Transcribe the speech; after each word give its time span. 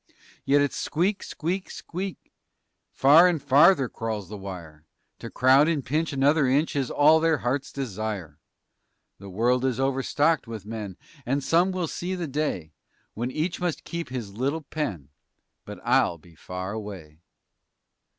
Yet 0.45 0.61
it's 0.61 0.77
squeak! 0.77 1.21
squeak! 1.21 1.69
squeak! 1.69 2.33
Far 2.91 3.27
and 3.27 3.39
farther 3.39 3.87
crawls 3.87 4.29
the 4.29 4.35
wire. 4.37 4.83
To 5.19 5.29
crowd 5.29 5.67
and 5.67 5.85
pinch 5.85 6.11
another 6.11 6.47
inch 6.47 6.75
Is 6.75 6.89
all 6.89 7.19
their 7.19 7.37
heart's 7.45 7.71
desire. 7.71 8.39
The 9.19 9.29
world 9.29 9.63
is 9.63 9.79
overstocked 9.79 10.47
with 10.47 10.65
men 10.65 10.97
And 11.23 11.43
some 11.43 11.71
will 11.71 11.87
see 11.87 12.15
the 12.15 12.27
day 12.27 12.73
When 13.13 13.29
each 13.29 13.61
must 13.61 13.83
keep 13.83 14.09
his 14.09 14.33
little 14.33 14.61
pen, 14.63 15.09
_But 15.67 15.79
I'll 15.85 16.17
be 16.17 16.33
far 16.33 16.71
away. 16.71 17.19